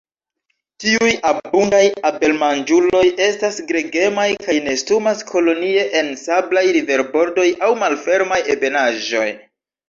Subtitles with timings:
[0.83, 9.29] Tiuj abundaj abelmanĝuloj estas gregemaj, kaj nestumas kolonie en sablaj riverbordoj aŭ malfermaj ebenaĵoj.